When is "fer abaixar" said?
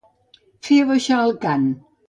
0.69-1.21